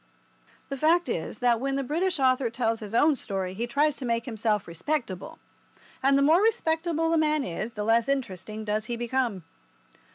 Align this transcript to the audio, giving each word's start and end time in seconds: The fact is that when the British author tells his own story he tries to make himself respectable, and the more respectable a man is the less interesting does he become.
The 0.69 0.77
fact 0.77 1.09
is 1.09 1.37
that 1.45 1.59
when 1.59 1.75
the 1.75 1.83
British 1.83 2.19
author 2.19 2.49
tells 2.49 2.79
his 2.79 2.95
own 2.95 3.15
story 3.15 3.53
he 3.53 3.67
tries 3.67 3.95
to 3.97 4.03
make 4.03 4.25
himself 4.25 4.67
respectable, 4.67 5.37
and 6.01 6.17
the 6.17 6.23
more 6.23 6.41
respectable 6.41 7.13
a 7.13 7.19
man 7.19 7.43
is 7.43 7.73
the 7.73 7.83
less 7.83 8.09
interesting 8.09 8.65
does 8.65 8.85
he 8.85 8.95
become. 8.95 9.43